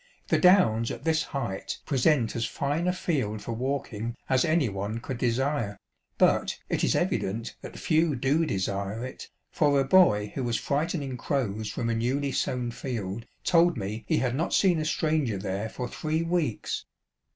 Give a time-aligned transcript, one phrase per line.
[0.29, 4.99] The Downs at this height present as fine a field for walking as any one
[4.99, 5.77] could desire,
[6.17, 11.17] but it is evident that few do desire it, for a boy who was frightening
[11.17, 15.69] crows from a newly sown field told me he had not seen a stranger there
[15.69, 16.83] for three weeks.